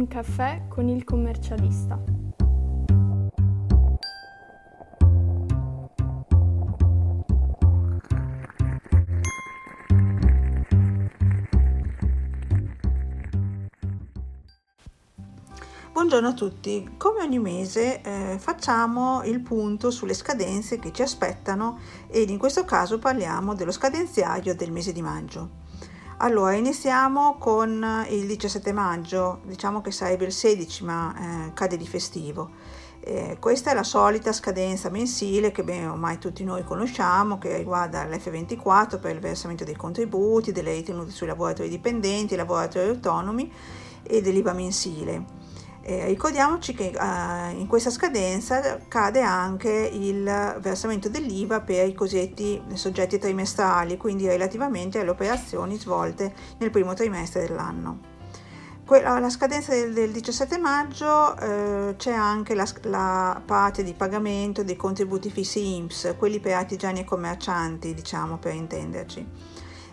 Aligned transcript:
Un 0.00 0.08
caffè 0.08 0.62
con 0.66 0.88
il 0.88 1.04
commercialista. 1.04 2.02
Buongiorno 15.92 16.28
a 16.28 16.32
tutti, 16.32 16.94
come 16.96 17.20
ogni 17.20 17.38
mese 17.38 18.00
eh, 18.00 18.38
facciamo 18.38 19.22
il 19.24 19.40
punto 19.42 19.90
sulle 19.90 20.14
scadenze 20.14 20.78
che 20.78 20.92
ci 20.94 21.02
aspettano 21.02 21.78
ed 22.08 22.30
in 22.30 22.38
questo 22.38 22.64
caso 22.64 22.98
parliamo 22.98 23.54
dello 23.54 23.70
scadenziario 23.70 24.54
del 24.54 24.72
mese 24.72 24.94
di 24.94 25.02
maggio. 25.02 25.59
Allora, 26.22 26.52
iniziamo 26.52 27.36
con 27.38 28.04
il 28.10 28.26
17 28.26 28.74
maggio, 28.74 29.40
diciamo 29.46 29.80
che 29.80 29.90
sarebbe 29.90 30.26
il 30.26 30.32
16 30.32 30.84
ma 30.84 31.14
eh, 31.46 31.52
cade 31.54 31.78
di 31.78 31.86
festivo. 31.86 32.50
Eh, 33.00 33.38
questa 33.40 33.70
è 33.70 33.74
la 33.74 33.82
solita 33.82 34.30
scadenza 34.30 34.90
mensile 34.90 35.50
che 35.50 35.64
bene 35.64 35.86
ormai 35.86 36.18
tutti 36.18 36.44
noi 36.44 36.62
conosciamo, 36.62 37.38
che 37.38 37.56
riguarda 37.56 38.04
l'F24 38.04 39.00
per 39.00 39.14
il 39.14 39.20
versamento 39.20 39.64
dei 39.64 39.76
contributi, 39.76 40.52
delle 40.52 40.74
ritenute 40.74 41.10
sui 41.10 41.26
lavoratori 41.26 41.70
dipendenti, 41.70 42.36
lavoratori 42.36 42.90
autonomi 42.90 43.50
e 44.02 44.20
dell'IVA 44.20 44.52
mensile. 44.52 45.39
Eh, 45.82 46.06
ricordiamoci 46.06 46.74
che 46.74 46.90
eh, 46.90 47.50
in 47.52 47.66
questa 47.66 47.90
scadenza 47.90 48.78
cade 48.86 49.22
anche 49.22 49.70
il 49.70 50.24
versamento 50.60 51.08
dell'IVA 51.08 51.60
per 51.60 51.88
i 51.88 51.94
cosiddetti 51.94 52.62
soggetti 52.74 53.18
trimestrali, 53.18 53.96
quindi 53.96 54.26
relativamente 54.26 55.00
alle 55.00 55.10
operazioni 55.10 55.78
svolte 55.78 56.34
nel 56.58 56.70
primo 56.70 56.92
trimestre 56.92 57.46
dell'anno. 57.46 58.18
Alla 58.92 59.30
scadenza 59.30 59.72
del, 59.72 59.92
del 59.92 60.10
17 60.10 60.58
maggio 60.58 61.38
eh, 61.38 61.94
c'è 61.96 62.10
anche 62.10 62.54
la, 62.54 62.66
la, 62.82 63.40
parte 63.44 63.84
di 63.84 63.94
pagamento 63.94 64.64
dei 64.64 64.74
contributi 64.74 65.30
fissi 65.30 65.76
IMSS, 65.76 66.16
quelli 66.18 66.40
per 66.40 66.54
artigiani 66.54 67.00
e 67.00 67.04
commercianti, 67.04 67.94
diciamo 67.94 68.38
per 68.38 68.54
intenderci. 68.54 69.26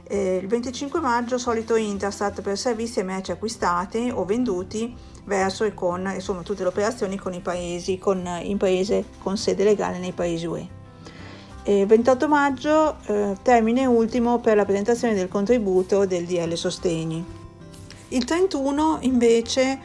Eh, 0.10 0.40
il 0.42 0.48
25 0.48 1.02
maggio 1.02 1.38
solito 1.38 1.76
Interstat 1.76 2.42
per 2.42 2.58
servizi 2.58 3.00
e 3.00 3.04
merci 3.04 3.32
acquistati 3.32 4.10
o 4.14 4.24
venduti 4.24 4.96
verso 5.26 5.66
e 5.66 5.74
con 5.74 6.10
insomma, 6.14 6.44
tutte 6.44 6.64
le 6.64 6.70
operazioni 6.70 7.18
con 7.18 7.34
i 7.34 7.42
paesi, 7.42 7.98
con 7.98 8.26
imprese 8.44 9.04
con 9.20 9.38
sede 9.38 9.66
legale 9.66 10.00
nei 10.00 10.14
paesi 10.14 10.46
UE. 10.46 10.76
Il 11.66 11.86
28 11.86 12.28
maggio 12.30 12.96
eh, 13.08 13.36
termine 13.42 13.86
ultimo 13.86 14.40
per 14.40 14.56
la 14.56 14.64
presentazione 14.64 15.14
del 15.14 15.28
contributo 15.28 16.06
del 16.06 16.24
DL 16.24 16.54
Sostegni. 16.54 17.26
Il 18.10 18.24
31 18.24 19.00
invece 19.02 19.78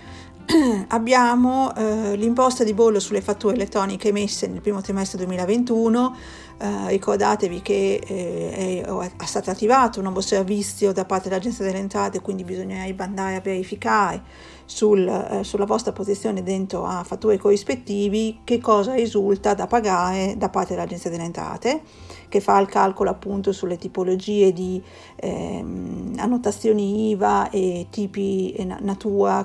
abbiamo 0.89 1.75
eh, 1.75 2.15
l'imposta 2.15 2.63
di 2.63 2.73
bollo 2.73 3.01
sulle 3.01 3.21
fatture 3.21 3.55
elettroniche 3.55 4.09
emesse 4.09 4.47
nel 4.47 4.61
primo 4.61 4.81
trimestre 4.81 5.19
2021 5.19 6.17
eh, 6.59 6.89
ricordatevi 6.89 7.63
che 7.63 8.01
eh, 8.05 8.83
è, 9.17 9.25
stato 9.25 9.51
attivato 9.51 9.99
un 9.99 10.05
nuovo 10.05 10.21
servizio 10.21 10.93
da 10.93 11.05
parte 11.05 11.29
dell'Agenzia 11.29 11.65
delle 11.65 11.79
Entrate, 11.79 12.21
quindi 12.21 12.45
bisognerebbe 12.45 13.03
andare 13.03 13.37
a 13.37 13.41
verificare 13.41 14.23
sul, 14.65 15.07
eh, 15.07 15.45
sulla 15.45 15.65
vostra 15.65 15.93
posizione 15.93 16.43
dentro 16.43 16.85
a 16.85 17.03
fatture 17.05 17.39
corrispettivi 17.39 18.41
che 18.45 18.59
cosa 18.59 18.95
risulta 18.95 19.55
da 19.55 19.67
pagare 19.67 20.35
da 20.37 20.49
parte 20.49 20.75
dell'Agenzia 20.75 21.11
delle 21.11 21.25
Entrate, 21.25 21.83
che 22.29 22.41
fa 22.41 22.59
il 22.59 22.67
calcolo 22.67 23.11
appunto 23.11 23.53
sulle 23.53 23.77
tipologie 23.77 24.53
di 24.53 24.83
ehm, 25.17 26.15
annotazioni 26.19 27.11
IVA 27.11 27.51
e 27.51 27.87
tipi 27.91 28.53
e 28.53 28.65
natura 28.65 29.45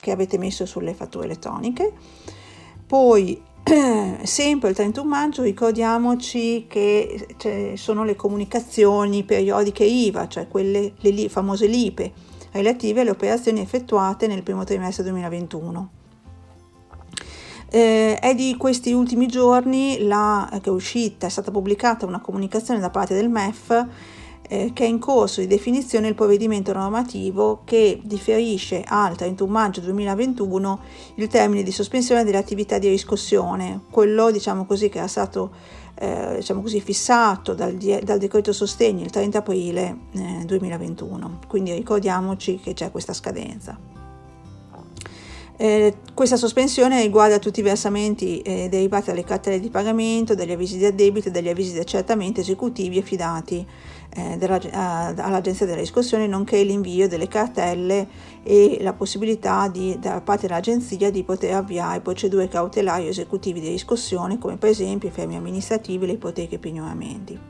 Che 0.00 0.10
avete 0.10 0.38
messo 0.38 0.66
sulle 0.66 0.94
fatture 0.94 1.26
elettroniche. 1.26 1.92
Poi, 2.86 3.40
sempre 4.24 4.70
il 4.70 4.74
31 4.74 5.08
maggio, 5.08 5.42
ricordiamoci 5.42 6.64
che 6.66 7.28
cioè, 7.36 7.74
sono 7.76 8.02
le 8.04 8.16
comunicazioni 8.16 9.22
periodiche 9.22 9.84
IVA, 9.84 10.26
cioè 10.26 10.48
quelle 10.48 10.94
le 10.98 11.28
famose 11.28 11.66
LIPE, 11.66 12.12
relative 12.52 13.02
alle 13.02 13.10
operazioni 13.10 13.60
effettuate 13.60 14.26
nel 14.26 14.42
primo 14.42 14.64
trimestre 14.64 15.04
2021. 15.04 15.90
Eh, 17.72 18.18
è 18.18 18.34
di 18.34 18.56
questi 18.56 18.92
ultimi 18.92 19.28
giorni 19.28 19.98
la, 20.00 20.48
che 20.60 20.70
è 20.70 20.72
uscita, 20.72 21.28
è 21.28 21.30
stata 21.30 21.52
pubblicata 21.52 22.04
una 22.04 22.20
comunicazione 22.20 22.80
da 22.80 22.90
parte 22.90 23.14
del 23.14 23.28
MEF 23.28 23.86
eh, 24.52 24.72
che 24.74 24.84
è 24.84 24.88
in 24.88 24.98
corso 24.98 25.40
di 25.40 25.46
definizione 25.46 26.08
il 26.08 26.16
provvedimento 26.16 26.72
normativo 26.72 27.60
che 27.64 28.00
differisce 28.02 28.82
al 28.84 29.16
31 29.16 29.50
maggio 29.50 29.80
2021 29.80 30.80
il 31.14 31.28
termine 31.28 31.62
di 31.62 31.70
sospensione 31.70 32.24
delle 32.24 32.36
attività 32.36 32.78
di 32.78 32.88
riscossione, 32.88 33.82
quello 33.90 34.32
diciamo 34.32 34.66
così 34.66 34.88
che 34.88 34.98
era 34.98 35.06
stato 35.06 35.52
eh, 35.94 36.36
diciamo 36.36 36.62
così, 36.62 36.80
fissato 36.80 37.54
dal, 37.54 37.74
dal, 37.74 38.18
decreto 38.18 38.52
sostegni 38.52 39.02
il 39.02 39.10
30 39.10 39.38
aprile 39.38 39.96
eh, 40.12 40.42
2021. 40.44 41.40
Quindi 41.46 41.72
ricordiamoci 41.72 42.58
che 42.58 42.72
c'è 42.74 42.90
questa 42.90 43.12
scadenza. 43.12 43.89
Eh, 45.62 45.94
questa 46.14 46.38
sospensione 46.38 47.02
riguarda 47.02 47.38
tutti 47.38 47.60
i 47.60 47.62
versamenti 47.62 48.40
eh, 48.40 48.70
derivati 48.70 49.10
dalle 49.10 49.24
cartelle 49.24 49.60
di 49.60 49.68
pagamento, 49.68 50.34
dagli 50.34 50.52
avvisi 50.52 50.78
di 50.78 50.86
addebito 50.86 51.28
e 51.28 51.30
dagli 51.30 51.50
avvisi 51.50 51.74
di 51.74 51.78
accertamento 51.78 52.40
esecutivi 52.40 52.96
affidati 52.96 53.66
eh, 54.14 54.38
della, 54.38 54.58
all'Agenzia 55.18 55.66
della 55.66 55.80
riscossione, 55.80 56.26
nonché 56.26 56.62
l'invio 56.62 57.08
delle 57.08 57.28
cartelle 57.28 58.08
e 58.42 58.78
la 58.80 58.94
possibilità 58.94 59.68
di, 59.68 59.98
da 60.00 60.22
parte 60.22 60.46
dell'Agenzia 60.46 61.10
di 61.10 61.24
poter 61.24 61.56
avviare 61.56 62.00
procedure 62.00 62.48
cautelari 62.48 63.04
o 63.04 63.08
esecutive 63.10 63.60
di 63.60 63.68
riscossione, 63.68 64.38
come 64.38 64.56
per 64.56 64.70
esempio 64.70 65.10
i 65.10 65.12
fermi 65.12 65.36
amministrativi, 65.36 66.06
le 66.06 66.12
ipoteche 66.12 66.54
e 66.54 66.56
i 66.56 66.58
pignoramenti. 66.58 67.49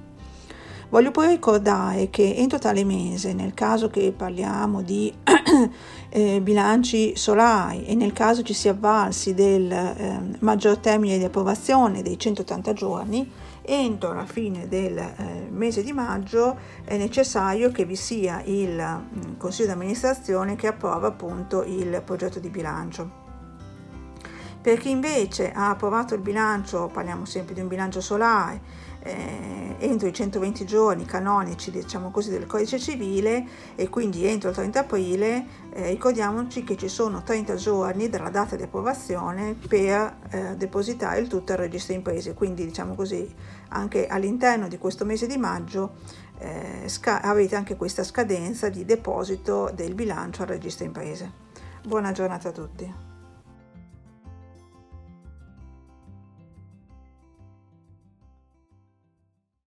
Voglio 0.90 1.12
poi 1.12 1.28
ricordare 1.28 2.10
che 2.10 2.34
entro 2.34 2.58
tale 2.58 2.82
mese, 2.82 3.32
nel 3.32 3.54
caso 3.54 3.88
che 3.88 4.12
parliamo 4.14 4.82
di 4.82 5.14
eh, 6.10 6.40
bilanci 6.40 7.14
solari 7.14 7.84
e 7.86 7.94
nel 7.94 8.12
caso 8.12 8.42
ci 8.42 8.52
sia 8.52 8.72
avvalsi 8.72 9.32
del 9.32 9.70
eh, 9.70 10.20
maggior 10.40 10.78
termine 10.78 11.16
di 11.16 11.22
approvazione 11.22 12.02
dei 12.02 12.18
180 12.18 12.72
giorni, 12.72 13.30
entro 13.62 14.12
la 14.12 14.26
fine 14.26 14.66
del 14.66 14.98
eh, 14.98 15.46
mese 15.48 15.84
di 15.84 15.92
maggio 15.92 16.56
è 16.82 16.96
necessario 16.96 17.70
che 17.70 17.84
vi 17.84 17.94
sia 17.94 18.42
il 18.44 18.74
mm, 18.74 19.36
consiglio 19.38 19.68
di 19.68 19.74
amministrazione 19.74 20.56
che 20.56 20.66
approva 20.66 21.06
appunto 21.06 21.62
il 21.62 22.02
progetto 22.04 22.40
di 22.40 22.48
bilancio. 22.48 23.28
Per 24.60 24.76
chi 24.76 24.90
invece 24.90 25.52
ha 25.52 25.70
approvato 25.70 26.12
il 26.12 26.20
bilancio, 26.20 26.90
parliamo 26.92 27.24
sempre 27.24 27.54
di 27.54 27.60
un 27.60 27.68
bilancio 27.68 28.02
solare, 28.02 28.60
eh, 29.02 29.76
entro 29.78 30.08
i 30.08 30.12
120 30.12 30.64
giorni 30.66 31.04
canonici 31.04 31.70
diciamo 31.70 32.10
così, 32.10 32.30
del 32.30 32.46
codice 32.46 32.78
civile 32.78 33.46
e 33.74 33.88
quindi 33.88 34.26
entro 34.26 34.50
il 34.50 34.54
30 34.54 34.80
aprile 34.80 35.46
eh, 35.72 35.88
ricordiamoci 35.88 36.64
che 36.64 36.76
ci 36.76 36.88
sono 36.88 37.22
30 37.22 37.54
giorni 37.54 38.08
dalla 38.08 38.30
data 38.30 38.56
di 38.56 38.62
approvazione 38.62 39.54
per 39.54 40.18
eh, 40.30 40.56
depositare 40.56 41.20
il 41.20 41.28
tutto 41.28 41.52
al 41.52 41.58
registro 41.58 41.94
imprese. 41.94 42.34
Quindi 42.34 42.64
diciamo 42.64 42.94
così 42.94 43.32
anche 43.68 44.06
all'interno 44.06 44.68
di 44.68 44.78
questo 44.78 45.04
mese 45.04 45.26
di 45.26 45.36
maggio 45.36 45.94
eh, 46.38 46.88
sca- 46.88 47.22
avete 47.22 47.56
anche 47.56 47.76
questa 47.76 48.04
scadenza 48.04 48.68
di 48.68 48.84
deposito 48.84 49.70
del 49.74 49.94
bilancio 49.94 50.42
al 50.42 50.48
registro 50.48 50.84
imprese. 50.84 51.48
Buona 51.82 52.12
giornata 52.12 52.48
a 52.48 52.52
tutti 52.52 53.09